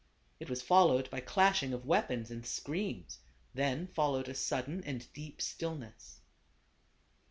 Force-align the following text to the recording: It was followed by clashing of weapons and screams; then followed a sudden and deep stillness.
It 0.39 0.49
was 0.49 0.63
followed 0.63 1.11
by 1.11 1.19
clashing 1.19 1.73
of 1.73 1.85
weapons 1.85 2.31
and 2.31 2.43
screams; 2.43 3.19
then 3.53 3.85
followed 3.85 4.27
a 4.29 4.33
sudden 4.33 4.83
and 4.83 5.05
deep 5.13 5.39
stillness. 5.43 6.21